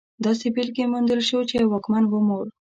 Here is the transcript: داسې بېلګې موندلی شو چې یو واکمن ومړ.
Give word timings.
داسې 0.25 0.47
بېلګې 0.55 0.85
موندلی 0.91 1.23
شو 1.29 1.39
چې 1.49 1.55
یو 1.61 1.69
واکمن 1.71 2.03
ومړ. 2.07 2.43